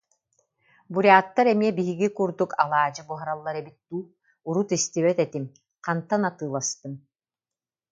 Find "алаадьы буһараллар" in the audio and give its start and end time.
2.63-3.55